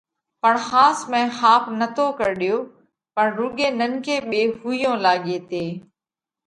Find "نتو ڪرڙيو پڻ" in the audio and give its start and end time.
1.79-3.25